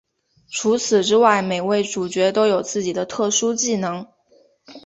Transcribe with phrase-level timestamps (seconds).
[0.49, 4.07] 除此之外每位主角都有自己的特殊技能。